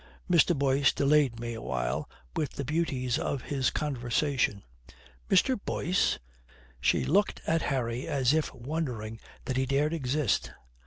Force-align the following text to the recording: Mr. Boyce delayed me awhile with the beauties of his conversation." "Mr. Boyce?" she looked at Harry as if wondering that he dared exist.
Mr. 0.27 0.57
Boyce 0.57 0.91
delayed 0.93 1.39
me 1.39 1.53
awhile 1.53 2.09
with 2.35 2.53
the 2.53 2.65
beauties 2.65 3.19
of 3.19 3.43
his 3.43 3.69
conversation." 3.69 4.63
"Mr. 5.29 5.59
Boyce?" 5.63 6.17
she 6.79 7.03
looked 7.05 7.39
at 7.45 7.61
Harry 7.61 8.07
as 8.07 8.33
if 8.33 8.51
wondering 8.51 9.19
that 9.45 9.57
he 9.57 9.67
dared 9.67 9.93
exist. 9.93 10.53